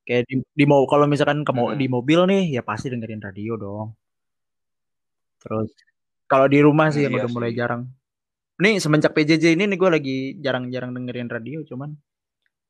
[0.04, 1.80] Kayak di, di mau kalau misalkan ke hmm.
[1.80, 3.88] di mobil nih ya pasti dengerin radio dong.
[5.44, 5.70] Terus
[6.32, 7.36] kalau di rumah sih iya udah sih.
[7.36, 7.84] mulai jarang.
[8.64, 11.92] Nih semenjak PJJ ini nih gue lagi jarang-jarang dengerin radio cuman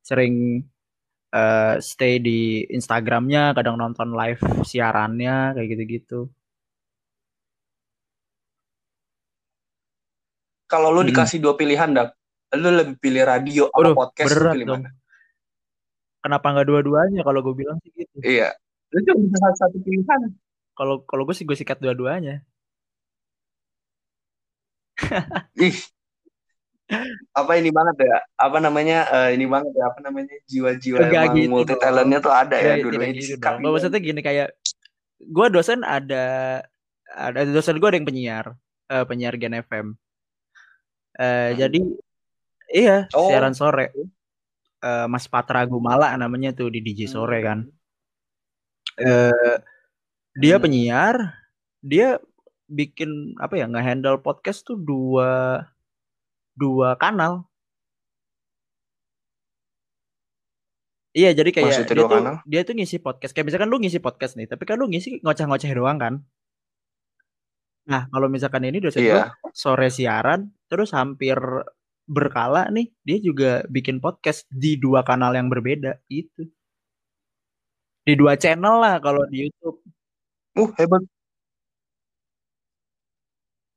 [0.04, 0.66] sering
[1.30, 6.20] uh, stay di Instagramnya kadang nonton live siarannya kayak gitu-gitu.
[10.66, 11.10] Kalau lu hmm.
[11.14, 12.18] dikasih dua pilihan dak
[12.54, 14.82] lu lebih pilih radio atau podcast berat pilih dong.
[14.82, 14.90] mana?
[16.22, 17.20] Kenapa nggak dua-duanya?
[17.22, 18.16] Kalau gue bilang sih gitu.
[18.22, 18.54] Iya.
[18.94, 20.20] Lu cuma bisa satu pilihan.
[20.74, 22.42] Kalau kalau gue sih gue sikat dua-duanya
[25.66, 25.78] Ih.
[27.32, 28.18] Apa ini banget ya?
[28.36, 29.08] Apa namanya?
[29.08, 29.84] Uh, ini banget ya?
[29.88, 30.34] Apa namanya?
[30.46, 33.58] Jiwa-jiwa emang gitu multi talentnya tuh ada ya dulu gitu dong.
[33.64, 34.52] Maksudnya gini kayak
[35.24, 36.60] gue dosen ada
[37.08, 38.46] ada dosen gue ada yang penyiar
[38.90, 39.86] uh, penyiar Gen FM.
[41.14, 41.56] Uh, eh, hmm.
[41.58, 41.80] Jadi
[42.74, 43.28] iya oh.
[43.30, 43.90] siaran sore.
[44.84, 47.64] Uh, Mas Patra Gumala namanya tuh di DJ sore kan.
[49.00, 49.56] Uh,
[50.36, 50.64] dia hmm.
[50.64, 51.16] penyiar,
[51.80, 52.20] dia
[52.68, 55.62] bikin apa ya nggak handle podcast tuh dua
[56.56, 57.48] dua kanal.
[61.14, 62.36] Iya, jadi kayak Maksudnya dia tuh kanal?
[62.42, 63.30] dia tuh ngisi podcast.
[63.30, 66.14] Kayak misalkan lu ngisi podcast nih, tapi kan lu ngisi ngoceh-ngoceh doang kan.
[67.86, 69.30] Nah, kalau misalkan ini dosen iya.
[69.54, 71.38] sore siaran, terus hampir
[72.10, 76.50] berkala nih, dia juga bikin podcast di dua kanal yang berbeda itu.
[78.02, 79.78] Di dua channel lah kalau di YouTube.
[80.58, 81.02] Uh, hebat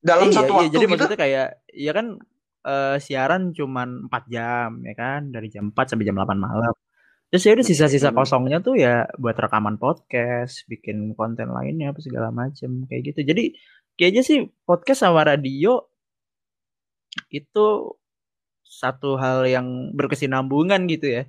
[0.08, 0.91] dalam iya, satu iya, waktu jadi gitu?
[0.96, 2.08] maksudnya kayak ya kan
[2.63, 6.74] uh, siaran cuman 4 jam ya kan dari jam 4 sampai jam 8 malam
[7.28, 8.17] terus ya udah sisa-sisa hmm.
[8.17, 13.52] kosongnya tuh ya buat rekaman podcast bikin konten lainnya apa segala macem kayak gitu jadi
[14.00, 15.84] kayaknya sih podcast sama radio
[17.28, 17.91] itu
[18.63, 21.24] satu hal yang berkesinambungan gitu ya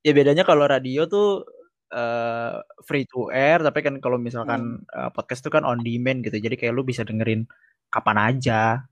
[0.00, 1.44] Ya bedanya kalau radio tuh
[1.92, 2.56] uh,
[2.88, 4.96] free to air, tapi kan kalau misalkan hmm.
[4.96, 6.40] uh, podcast tuh kan on demand gitu.
[6.40, 7.44] Jadi kayak lu bisa dengerin
[7.90, 8.86] kapan aja,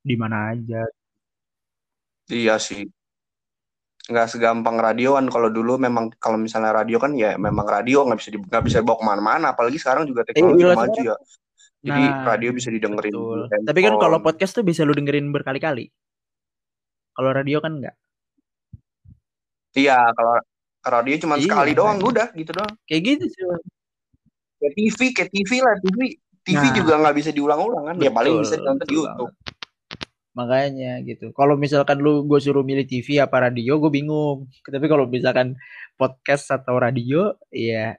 [0.00, 0.86] di mana aja.
[2.30, 2.86] Iya sih.
[4.04, 8.30] Nggak segampang radioan kalau dulu memang kalau misalnya radio kan ya memang radio nggak bisa
[8.36, 9.46] nggak bisa bawa ke mana-mana.
[9.52, 11.16] Apalagi sekarang juga teknologi eh, maju ya.
[11.84, 13.12] Jadi nah, radio bisa didengerin.
[13.68, 15.92] Tapi kan kalau podcast tuh bisa lu dengerin berkali-kali.
[17.12, 17.96] Kalau radio kan enggak.
[19.74, 20.40] Iya, kalau
[20.84, 22.08] radio cuma iya, sekali doang, kan.
[22.08, 22.72] udah gitu doang.
[22.86, 23.42] Kayak gitu sih.
[24.58, 25.98] Kayak TV, kayak TV lah, TV.
[26.44, 27.96] TV nah, juga nggak bisa diulang-ulang kan.
[27.96, 29.32] Betul, ya paling bisa nonton di YouTube.
[30.36, 31.26] Makanya gitu.
[31.32, 34.44] Kalau misalkan lu gue suruh milih TV apa radio, gue bingung.
[34.60, 35.56] Tapi kalau misalkan
[35.96, 37.96] podcast atau radio, ya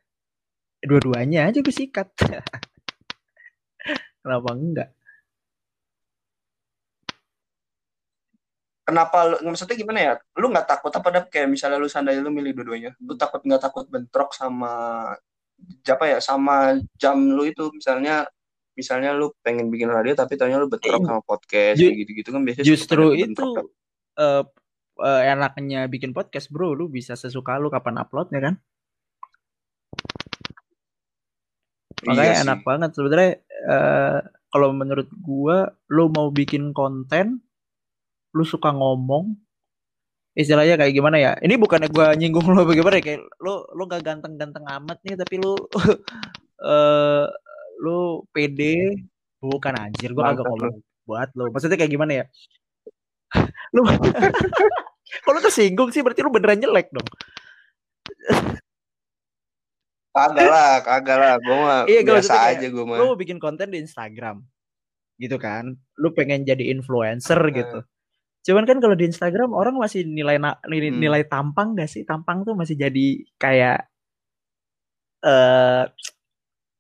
[0.86, 2.14] dua-duanya aja gue sikat.
[4.22, 4.90] Kenapa enggak?
[8.86, 12.30] kenapa lu maksudnya gimana ya lu nggak takut apa dap kayak misalnya lu sandai lu
[12.30, 15.10] milih dua-duanya lu takut nggak takut bentrok sama
[15.86, 18.28] apa ya sama jam lu itu misalnya
[18.76, 23.16] misalnya lu pengen bikin radio tapi tanya lu bentrok sama podcast gitu-gitu kan biasanya justru
[23.16, 23.72] itu
[24.20, 24.44] uh,
[25.00, 26.76] uh, enaknya bikin podcast bro.
[26.76, 28.56] Lu bisa sesuka lu kapan uploadnya kan?
[32.06, 32.92] Makanya iya enak banget.
[32.96, 33.32] Sebenarnya
[33.68, 34.20] uh,
[34.52, 37.44] kalau menurut gua lu mau bikin konten
[38.36, 39.36] lu suka ngomong
[40.36, 41.32] istilahnya kayak gimana ya?
[41.40, 43.04] Ini bukannya gue nyinggung lo bagaimana ya?
[43.04, 45.56] Kayak lu lu gak ganteng-ganteng amat nih tapi lu
[46.62, 47.26] uh,
[47.80, 49.00] lu pede.
[49.40, 51.50] Bukan anjir gue agak ngomong buat lo.
[51.50, 52.26] Maksudnya kayak gimana ya?
[53.76, 53.84] Lu
[55.22, 56.02] kalau tersinggung sih?
[56.02, 57.06] Berarti lu beneran jelek dong.
[60.16, 61.36] Kagak lah kagak lah.
[61.38, 62.98] Gue mah iya, biasa aja gue mah.
[62.98, 64.42] lu bikin konten di Instagram
[65.22, 65.78] gitu kan?
[66.00, 67.54] Lu pengen jadi influencer hmm.
[67.54, 67.80] gitu
[68.46, 70.38] Cuman kan kalau di Instagram orang masih nilai
[70.70, 71.02] nilai, hmm.
[71.02, 72.06] nilai tampang gak sih?
[72.06, 73.90] Tampang tuh masih jadi kayak
[75.26, 75.84] eh uh,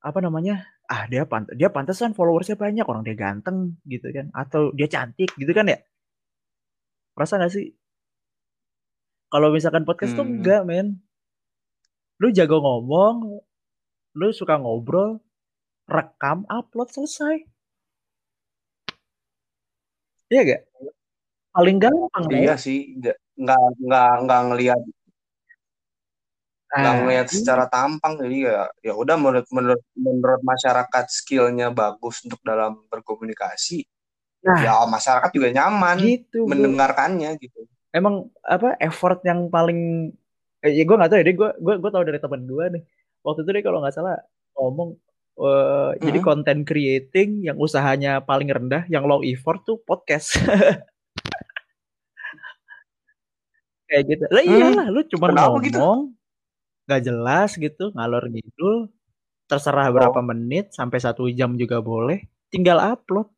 [0.05, 0.69] apa namanya?
[0.85, 5.33] Ah dia pant dia pantesan followersnya banyak orang dia ganteng gitu kan atau dia cantik
[5.33, 5.81] gitu kan ya?
[7.17, 7.73] Rasa gak sih?
[9.33, 10.19] Kalau misalkan podcast hmm.
[10.21, 11.01] tuh enggak men.
[12.21, 13.41] Lu jago ngomong,
[14.15, 15.19] lu suka ngobrol,
[15.89, 17.43] rekam, upload selesai.
[20.29, 20.61] Iya gak?
[21.55, 22.55] Paling gampang iya ya.
[22.59, 22.99] sih
[23.39, 24.81] nggak nggak nggak ngelihat
[26.75, 27.35] nggak ah, ngelihat iya.
[27.39, 33.87] secara tampang jadi ya ya udah menurut menurut menurut masyarakat skillnya bagus untuk dalam berkomunikasi
[34.43, 37.63] nah, ya masyarakat juga nyaman gitu, mendengarkannya gitu
[37.95, 40.11] emang apa effort yang paling
[40.59, 42.83] eh, ya gue nggak tahu ya gue gue gue tahu dari teman gue nih
[43.23, 44.19] waktu itu deh kalau nggak salah
[44.59, 44.99] ngomong
[45.39, 46.03] uh, mm-hmm.
[46.03, 50.35] jadi content creating yang usahanya paling rendah yang low effort tuh podcast
[53.89, 54.53] kayak gitu lah hmm.
[54.53, 55.79] iyalah lu cuma ngomong gitu?
[56.85, 58.89] gak jelas gitu ngalor ngidul
[59.45, 60.25] terserah berapa oh.
[60.25, 63.29] menit sampai satu jam juga boleh tinggal upload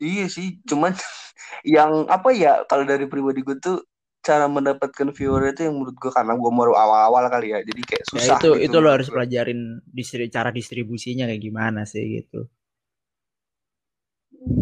[0.00, 0.96] iya sih cuman
[1.76, 3.78] yang apa ya kalau dari pribadi gue tuh
[4.22, 8.04] cara mendapatkan viewer itu yang menurut gue karena gue baru awal-awal kali ya jadi kayak
[8.06, 12.22] ya, susah ya itu gitu itu lo harus pelajarin distri cara distribusinya kayak gimana sih
[12.22, 12.46] gitu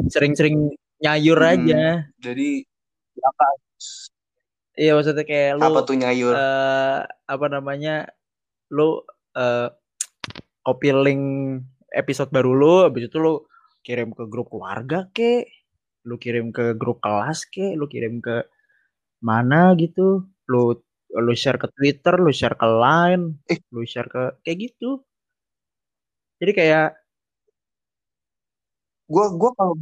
[0.09, 1.83] sering-sering nyayur hmm, aja.
[2.21, 2.49] Jadi
[3.21, 3.47] apa?
[4.77, 6.33] Iya maksudnya kayak lu apa tuh nyayur?
[6.37, 8.09] uh, apa namanya?
[8.71, 9.03] Lu
[9.37, 9.69] uh,
[10.65, 11.25] copy link
[11.91, 13.45] episode baru lu habis itu lu
[13.83, 15.49] kirim ke grup keluarga ke
[16.07, 18.47] lu kirim ke grup kelas ke lu kirim ke
[19.25, 20.29] mana gitu.
[20.49, 20.77] Lu
[21.11, 23.59] lu share ke Twitter lu share ke Line eh.
[23.75, 25.03] lu share ke kayak gitu.
[26.41, 26.89] Jadi kayak
[29.11, 29.75] gua gua kalau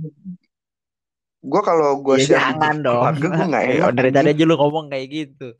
[1.38, 3.14] Gue kalau gue ya, share jangan dong.
[3.14, 3.78] Keluarga gue gak enak.
[3.78, 5.54] Ya, dari tadi aja lu ngomong kayak gitu.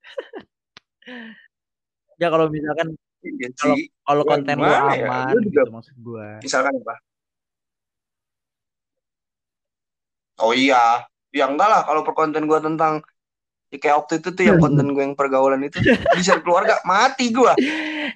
[2.20, 3.76] ya kalau misalkan ya, kalau
[4.08, 4.80] kalau konten lu ya?
[4.80, 5.52] aman ya?
[5.52, 6.28] gitu maksud gue.
[6.40, 6.96] Misalkan apa?
[10.40, 11.04] Oh iya,
[11.36, 13.04] ya enggak lah kalau per konten gue tentang
[13.68, 15.76] ya kayak waktu itu tuh yang konten gue yang pergaulan itu
[16.16, 17.52] bisa keluarga mati gue.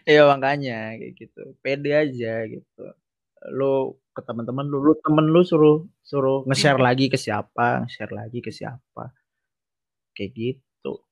[0.08, 2.84] Iya makanya kayak gitu, pede aja gitu.
[3.52, 6.86] Lu ke teman-teman lu, lu temen lu suruh suruh nge-share hmm.
[6.86, 9.10] lagi ke siapa, nge-share lagi ke siapa.
[10.14, 11.02] Kayak gitu.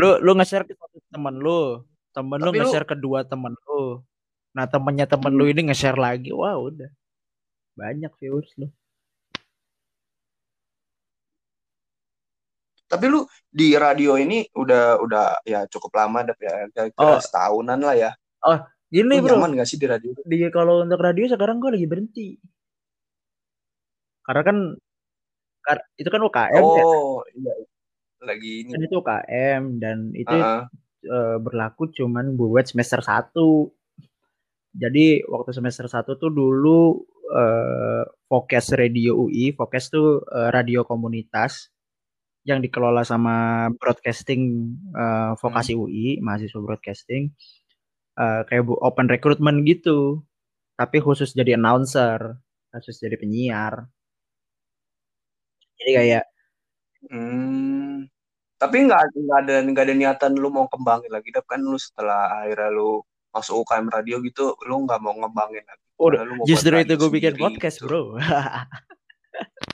[0.00, 1.84] Lu lu nge-share ke satu temen lu,
[2.16, 4.00] temen Tapi lu nge-share ke dua temen lu.
[4.52, 5.38] Nah, temennya temen hmm.
[5.38, 6.32] lu ini nge-share lagi.
[6.32, 6.88] Wah, udah.
[7.76, 8.68] Banyak viewers lu.
[12.92, 17.20] Tapi lu di radio ini udah udah ya cukup lama ya kira-kira oh.
[17.24, 18.12] setahunan lah ya.
[18.44, 18.60] Oh,
[18.92, 19.40] Gini Lu bro.
[19.40, 20.12] Nyaman gak sih di radio?
[20.20, 22.28] Di kalau untuk radio sekarang gue lagi berhenti.
[24.20, 24.58] Karena kan
[25.96, 27.38] itu kan UKM oh ya?
[27.38, 27.54] iya
[28.22, 30.64] lagi ini kan itu UKM dan itu uh -uh.
[31.02, 33.74] Uh, berlaku cuman buat semester satu
[34.70, 41.68] jadi waktu semester satu tuh dulu uh, Focus Radio UI, Focus tuh uh, radio komunitas
[42.48, 45.82] yang dikelola sama broadcasting uh, vokasi hmm.
[45.84, 47.36] UI, mahasiswa broadcasting,
[48.18, 50.24] uh, kayak bu open recruitment gitu,
[50.76, 52.36] tapi khusus jadi announcer,
[52.72, 53.88] khusus jadi penyiar.
[55.80, 56.24] Jadi kayak,
[57.10, 58.06] hmm,
[58.60, 62.70] tapi nggak nggak ada nggak ada niatan lu mau kembangin lagi, kan lu setelah akhirnya
[62.70, 65.84] lu masuk UKM radio gitu, lu nggak mau ngembangin lagi.
[66.02, 66.10] Oh,
[66.44, 67.86] justru itu gue bikin podcast, gitu.
[67.86, 68.02] bro.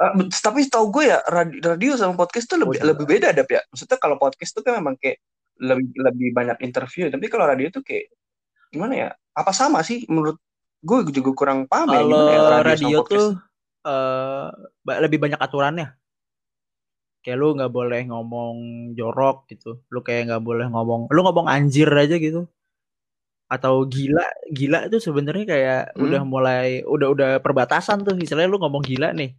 [0.00, 3.60] Uh, tapi tau gue ya radio, sama podcast tuh lebih oh, lebih beda dap ya.
[3.68, 5.20] Maksudnya kalau podcast tuh kan memang kayak
[5.60, 8.08] lebih lebih banyak interview, tapi kalau radio tuh kayak
[8.72, 9.08] gimana ya?
[9.36, 10.40] Apa sama sih menurut
[10.80, 13.28] gue juga kurang paham ya gimana ya radio, radio tuh
[13.84, 14.48] uh,
[15.04, 15.92] lebih banyak aturannya.
[17.20, 18.56] Kayak lu nggak boleh ngomong
[18.96, 19.84] jorok gitu.
[19.92, 22.48] Lu kayak nggak boleh ngomong, lu ngomong anjir aja gitu.
[23.52, 26.04] Atau gila, gila itu sebenarnya kayak hmm.
[26.08, 28.16] udah mulai udah udah perbatasan tuh.
[28.16, 29.36] Istilahnya lu ngomong gila nih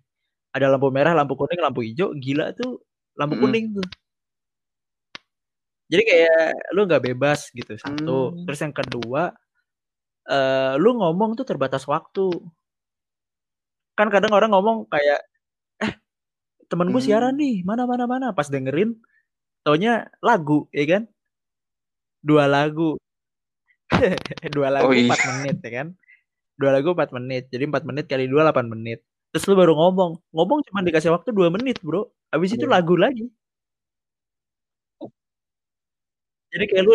[0.52, 2.84] ada lampu merah, lampu kuning, lampu hijau, gila tuh
[3.16, 3.88] lampu kuning tuh.
[5.92, 8.32] Jadi kayak lu nggak bebas gitu satu.
[8.32, 8.48] Hmm.
[8.48, 9.36] Terus yang kedua,
[10.32, 12.32] uh, lu ngomong tuh terbatas waktu.
[13.96, 15.20] Kan kadang orang ngomong kayak,
[15.84, 15.94] eh
[16.72, 17.08] temen gue hmm.
[17.12, 18.28] siaran nih, mana mana mana.
[18.32, 18.96] Pas dengerin,
[19.68, 21.04] taunya lagu, ya kan?
[22.24, 22.96] Dua lagu,
[24.56, 25.12] dua lagu oh, iya.
[25.12, 25.88] 4 menit, ya kan?
[26.56, 30.20] Dua lagu empat menit, jadi empat menit kali dua delapan menit Terus lu baru ngomong.
[30.36, 32.12] Ngomong cuma dikasih waktu dua menit, Bro.
[32.32, 32.74] Habis itu iya.
[32.76, 33.32] lagu lagi.
[36.52, 36.94] Jadi kayak lu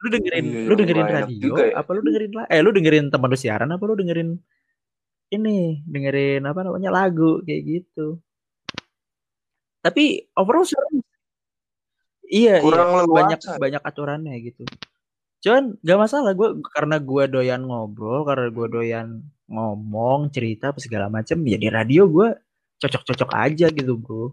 [0.00, 1.76] lu dengerin iya, lu dengerin radio ya.
[1.76, 4.32] apa lu dengerin eh lu dengerin teman lu siaran apa lu dengerin
[5.28, 8.16] ini dengerin apa namanya lagu kayak gitu.
[9.84, 11.04] Tapi overall seru.
[12.30, 12.64] Iya, iya.
[12.64, 13.04] Kurang iya.
[13.12, 14.64] banyak banyak aturannya gitu.
[15.40, 19.08] Cuman gak masalah gue karena gue doyan ngobrol, karena gue doyan
[19.50, 22.28] ngomong cerita apa segala macam ya di radio gue
[22.80, 24.32] cocok-cocok aja gitu bro.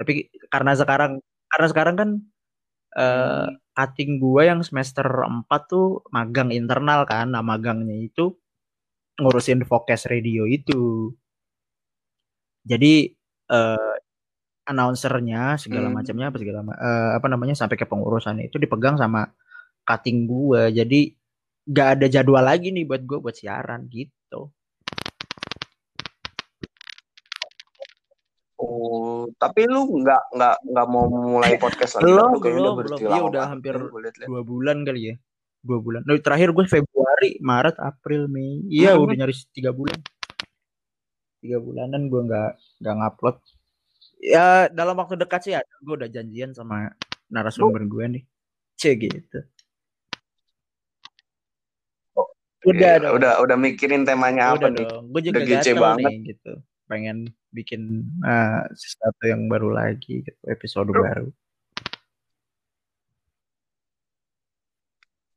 [0.00, 1.12] Tapi karena sekarang
[1.52, 2.10] karena sekarang kan
[2.96, 8.34] uh, cutting gue yang semester 4 tuh magang internal kan nah magangnya itu
[9.20, 11.12] ngurusin fokus radio itu.
[12.64, 13.10] Jadi
[13.50, 13.94] uh,
[14.66, 15.96] announcernya segala hmm.
[15.98, 19.26] macamnya apa segala uh, apa namanya sampai ke pengurusan itu dipegang sama
[19.82, 21.00] cutting gue jadi
[21.68, 24.50] gak ada jadwal lagi nih buat gue buat siaran gitu.
[28.62, 32.06] Oh, tapi lu nggak nggak nggak mau mulai podcast lagi?
[32.06, 32.98] belum, belum, belum.
[33.02, 33.74] Iya udah hampir
[34.22, 35.14] dua bulan kali ya,
[35.66, 36.06] dua bulan.
[36.06, 38.62] Nah, terakhir gue Februari, Maret, April, Mei.
[38.70, 39.02] Iya, hmm.
[39.02, 39.98] udah nyaris tiga bulan.
[41.42, 42.50] Tiga bulanan gue nggak
[42.86, 43.36] nggak ngupload.
[44.22, 46.94] Ya dalam waktu dekat sih ya, gue udah janjian sama
[47.34, 48.22] narasumber gue nih.
[48.78, 49.42] C gitu.
[52.62, 53.12] Udah dong.
[53.18, 54.76] Udah udah mikirin temanya udah apa dong.
[54.76, 54.86] nih?
[55.10, 56.02] Gue juga udah gatel banget.
[56.02, 56.52] nih gitu.
[56.86, 57.18] Pengen
[57.52, 57.82] bikin
[58.22, 61.28] uh, sesuatu yang baru lagi gitu, episode Lu, baru.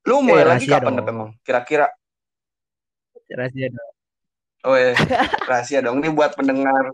[0.05, 1.07] Lu mau eh, lagi kapan dong.
[1.09, 1.29] emang?
[1.41, 1.89] Kira-kira?
[3.25, 3.91] Rahasia dong.
[4.65, 4.93] Oh iya,
[5.49, 6.01] rahasia dong.
[6.01, 6.93] Ini buat pendengar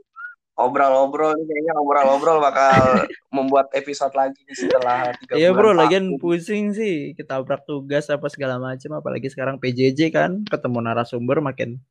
[0.63, 2.71] obrol-obrol kayaknya obrol-obrol bakal
[3.35, 8.61] membuat episode lagi setelah tiga Iya bro, lagian pusing sih kita obrak tugas apa segala
[8.61, 11.81] macam apalagi sekarang PJJ kan ketemu narasumber makin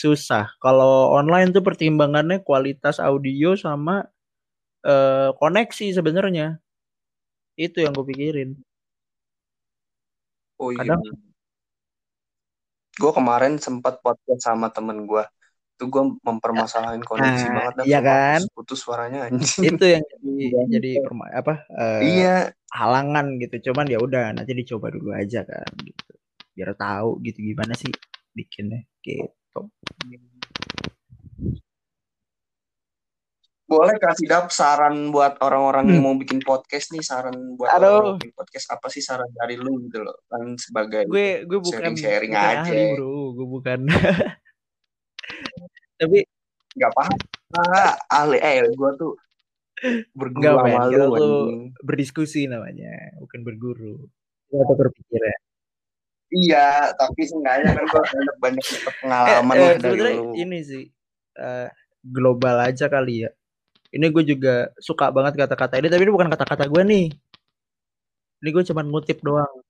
[0.00, 0.48] susah.
[0.62, 4.08] Kalau online tuh pertimbangannya kualitas audio sama
[4.86, 6.56] uh, koneksi sebenarnya.
[7.58, 8.56] Itu yang gue pikirin.
[10.56, 10.96] Oh iya.
[10.96, 11.02] Kadang
[13.00, 15.24] gue kemarin sempat podcast sama temen gue
[15.80, 18.40] itu gue mempermasalahin koneksi nah, banget dan iya kan?
[18.52, 19.64] Putus suaranya anjing.
[19.64, 20.44] Itu yang jadi
[20.76, 20.90] jadi
[21.32, 22.52] apa uh, iya.
[22.68, 23.72] halangan gitu.
[23.72, 26.12] Cuman ya udah nanti dicoba dulu aja kan gitu.
[26.52, 27.88] Biar tahu gitu gimana sih
[28.36, 29.72] bikinnya gitu.
[33.64, 35.92] Boleh kasih dap saran buat orang-orang hmm.
[35.96, 37.88] yang mau bikin podcast nih saran buat Aduh.
[37.88, 41.96] orang bikin podcast apa sih saran dari lu gitu loh kan sebagai gue gue bukan
[41.96, 42.68] sharing, -sharing bukan aja.
[42.68, 43.32] ahli, bro.
[43.32, 43.80] Gue bukan
[46.00, 46.24] tapi
[46.80, 47.18] nggak paham.
[47.60, 49.12] Ah, ahli eh gue tuh
[50.16, 51.38] berguru sama lu tuh
[51.84, 54.00] berdiskusi namanya bukan berguru.
[54.50, 55.36] Atau berpikir ya
[56.30, 58.66] iya tapi seenggaknya kan gue banyak banyak
[59.02, 60.30] pengalaman eh, eh, dari lu.
[60.38, 60.84] ini sih
[61.42, 61.66] uh,
[62.00, 63.30] global aja kali ya.
[63.90, 67.06] Ini gue juga suka banget kata-kata ini tapi ini bukan kata-kata gue nih.
[68.40, 69.60] Ini gue cuma ngutip doang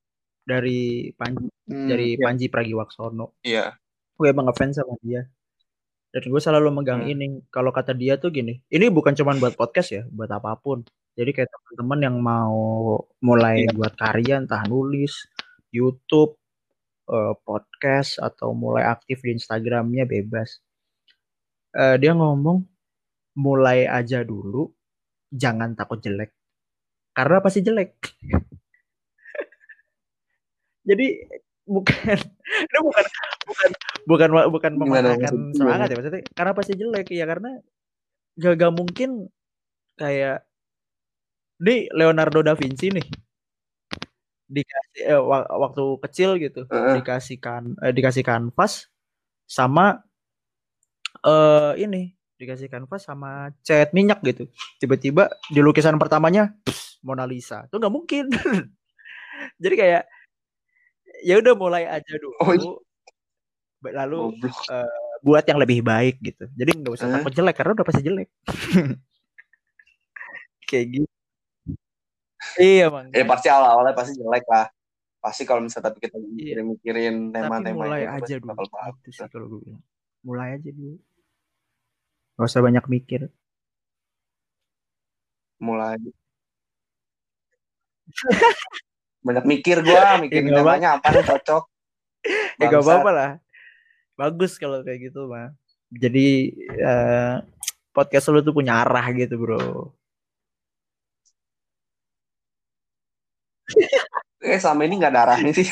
[0.44, 2.22] dari Panji hmm, dari iya.
[2.28, 3.40] Panji Pragiwaksono.
[3.40, 3.72] Iya.
[4.20, 5.24] Gue emang ngefans sama dia
[6.10, 7.12] dan gue selalu megang Hmm.
[7.12, 10.82] ini kalau kata dia tuh gini ini bukan cuman buat podcast ya buat apa pun
[11.14, 12.58] jadi kayak teman-teman yang mau
[13.20, 13.72] mulai Iya.
[13.74, 15.14] buat karya entah nulis
[15.70, 16.34] YouTube
[17.08, 20.58] eh, podcast atau mulai aktif di Instagramnya bebas
[21.70, 22.66] Eh, dia ngomong
[23.38, 24.74] mulai aja dulu
[25.30, 26.34] jangan takut jelek
[27.14, 27.94] karena pasti jelek
[30.88, 31.06] jadi
[31.62, 32.18] bukan
[32.66, 33.04] ini bukan
[33.46, 33.70] bukan
[34.10, 37.50] bukan bukan mematahkan semangat ya maksudnya karena pasti jelek ya karena
[38.34, 39.10] gak, gak mungkin
[39.94, 40.42] kayak
[41.60, 43.06] di Leonardo da Vinci nih
[44.50, 46.98] dikasih eh, wa- waktu kecil gitu Heeh.
[46.98, 48.90] dikasihkan eh, dikasih kanvas
[49.46, 50.02] sama
[51.22, 54.48] eh ini dikasih kanvas sama cat minyak gitu
[54.80, 56.50] tiba-tiba di lukisan pertamanya
[57.06, 58.24] Mona Lisa itu nggak mungkin
[59.62, 60.02] jadi kayak
[61.20, 62.58] ya udah mulai aja dulu Oh, iya.
[62.64, 62.80] Ba-
[63.82, 64.60] lalu Goblok.
[65.20, 67.14] buat yang lebih baik gitu jadi nggak usah Hah?
[67.18, 68.28] takut jelek karena udah pasti jelek
[70.68, 71.08] kayak gitu
[72.56, 74.66] iya bang Ya pasti awal-awalnya pasti jelek lah.
[75.18, 76.64] Pasti kalau misalnya tapi kita Iya.
[76.64, 78.66] mikirin tapi tema-tema mulai itu aja dulu bakal
[78.96, 79.82] gitu sih kalau gue bilang
[80.22, 80.96] mulai aja dulu
[82.34, 83.20] Gak usah banyak mikir
[85.58, 86.00] Mulai.
[89.20, 91.62] Banyak mikir gua, mikirin Ya, nggak temanya apa nih cocok.
[92.56, 93.30] ya gak apa-apa lah
[94.20, 95.48] bagus kalau kayak gitu mah
[95.90, 96.26] jadi
[96.82, 97.34] eh,
[97.90, 99.90] podcast lu tuh punya arah gitu bro
[104.40, 105.68] Eh selama ini nggak ada arahnya sih.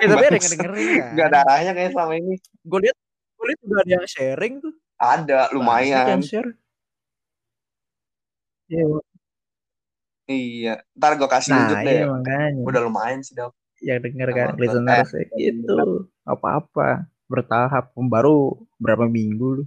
[0.00, 0.62] ya, tapi ada dengerin
[0.94, 2.34] kan Nggak ada arahnya kayak selama ini.
[2.62, 2.96] gue lihat
[3.34, 6.22] gue lihat udah ada yang sharing tuh Ada, lumayan.
[6.22, 6.50] share
[8.64, 8.84] Iya,
[10.24, 10.74] Iya.
[10.94, 11.92] Ntar gua kasih nah unjuk deh.
[11.92, 13.52] iya makanya Udah lumayan sih dok.
[13.78, 19.64] yang denger kan buat- listeners eh, ya gitu apa-apa bertahap baru berapa minggu lu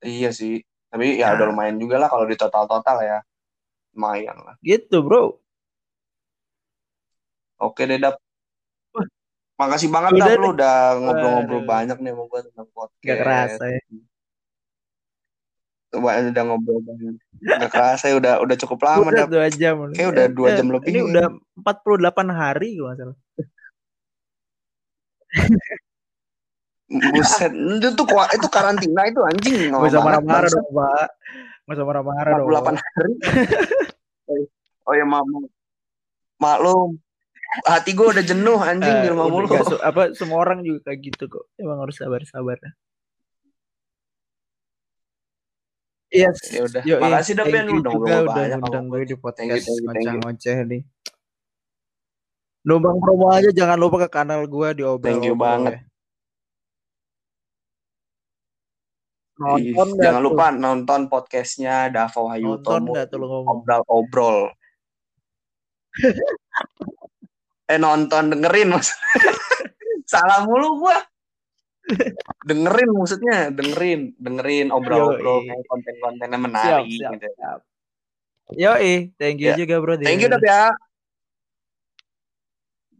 [0.00, 0.64] Iya sih.
[0.88, 1.34] Tapi ya Nah.
[1.36, 3.18] udah lumayan juga lah kalau di total-total ya.
[3.92, 4.54] Lumayan lah.
[4.60, 5.36] gitu bro
[7.58, 8.16] Oke deh Dap.
[9.54, 10.40] Makasih banget Udah Dap deh.
[10.40, 13.04] lu udah ngobrol-ngobrol banyak nih sama gua tentang podcast.
[13.04, 13.80] gak kerasa ya
[15.90, 17.14] Coba udah ngobrol banget.
[17.60, 19.28] Gak kerasa ya udah udah cukup lama udah Dap.
[19.28, 21.04] dua jam Kayak udah dua Ya, jam lebih ini ya.
[21.04, 21.26] udah
[21.60, 23.16] 48 hari kalau nggak salah
[26.90, 31.06] Buset, itu tuh itu karantina itu anjing Gak usah marah-marah dong, Pak.
[31.70, 32.48] Gak usah marah-marah dong.
[32.50, 33.12] 48 hari.
[34.90, 35.26] oh ya maaf.
[36.42, 36.98] Maklum.
[37.62, 39.46] Hati gue udah jenuh anjing Eh, di rumah udah, mulu.
[39.50, 41.46] gak apa semua orang juga kayak gitu kok.
[41.58, 42.58] Emang harus sabar-sabar.
[46.10, 46.82] Iya, Ya udah.
[46.82, 46.98] yoi.
[46.98, 47.70] Makasih dah, Ben.
[47.70, 48.98] Udah juga ngobrol udah banyak ngundang gue.
[48.98, 50.18] di Thank you, podcast thank you, thank you.
[50.18, 50.80] ngoceh-ngoceh nih.
[52.60, 55.80] Numpang promo aja jangan lupa ke kanal gue di obrol Thank you banget.
[55.80, 55.80] ya.
[59.40, 60.26] Nonton Ih, Jangan tuh?
[60.28, 62.96] lupa nonton podcastnya Davo lo ngomong?
[63.48, 64.52] Obrol-obrol.
[67.70, 68.92] eh nonton dengerin mas.
[70.12, 70.98] Salah mulu gua.
[72.44, 75.48] dengerin maksudnya, dengerin, dengerin obrol-obrol Yoi.
[75.48, 77.26] kayak konten-kontennya Siap, menarik siap, gitu.
[77.34, 77.58] siap.
[78.54, 79.56] Yoi, thank you Ya.
[79.58, 79.94] juga bro.
[79.98, 80.74] Thank you Dap ya.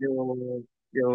[0.00, 1.10] Yo, yo.